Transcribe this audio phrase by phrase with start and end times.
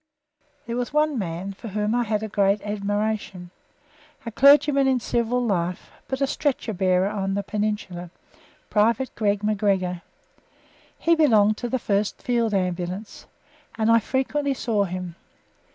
[0.65, 3.51] There was one man for whom I had a great admiration
[4.25, 8.09] a clergyman in civil life but a stretcher bearer on the Peninsula
[8.71, 10.01] Private Greig McGregor.
[10.97, 13.27] He belonged to the 1st Field Ambulance,
[13.75, 15.13] and I frequently saw him.